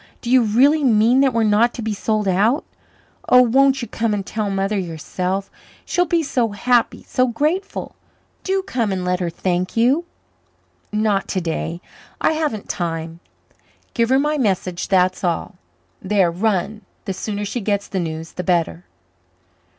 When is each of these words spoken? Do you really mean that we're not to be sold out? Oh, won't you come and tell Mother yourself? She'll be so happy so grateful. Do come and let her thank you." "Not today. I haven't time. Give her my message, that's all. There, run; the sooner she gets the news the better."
Do 0.21 0.31
you 0.31 0.41
really 0.41 0.83
mean 0.83 1.19
that 1.19 1.31
we're 1.31 1.43
not 1.43 1.75
to 1.75 1.83
be 1.83 1.93
sold 1.93 2.27
out? 2.27 2.65
Oh, 3.29 3.43
won't 3.43 3.83
you 3.83 3.87
come 3.87 4.15
and 4.15 4.25
tell 4.25 4.49
Mother 4.49 4.75
yourself? 4.79 5.51
She'll 5.85 6.07
be 6.07 6.23
so 6.23 6.53
happy 6.53 7.03
so 7.03 7.27
grateful. 7.27 7.93
Do 8.43 8.63
come 8.63 8.91
and 8.91 9.05
let 9.05 9.19
her 9.19 9.29
thank 9.29 9.77
you." 9.77 10.05
"Not 10.91 11.27
today. 11.27 11.81
I 12.19 12.31
haven't 12.33 12.67
time. 12.67 13.19
Give 13.93 14.09
her 14.09 14.17
my 14.17 14.39
message, 14.39 14.87
that's 14.87 15.23
all. 15.23 15.57
There, 16.01 16.31
run; 16.31 16.81
the 17.05 17.13
sooner 17.13 17.45
she 17.45 17.61
gets 17.61 17.87
the 17.87 17.99
news 17.99 18.31
the 18.31 18.43
better." 18.43 18.85